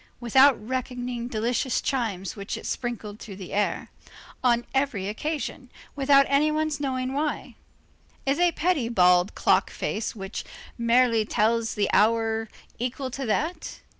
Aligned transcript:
Without 0.19 0.59
reckoning 0.67 1.27
delicious 1.27 1.79
chimes 1.79 2.35
which 2.35 2.57
it 2.57 2.65
sprinkled 2.65 3.19
through 3.19 3.35
the 3.35 3.53
air, 3.53 3.91
on 4.43 4.65
every 4.73 5.07
occasion, 5.07 5.69
without 5.95 6.25
any 6.27 6.49
one's 6.49 6.79
knowing 6.79 7.13
why. 7.13 7.53
Is 8.25 8.39
a 8.39 8.51
petty 8.53 8.89
bald 8.89 9.35
clock 9.35 9.69
face 9.69 10.15
which 10.15 10.43
merely 10.75 11.23
tells 11.23 11.75
the 11.75 11.87
hour 11.93 12.49
equal 12.79 13.11
to 13.11 13.27
that? 13.27 13.81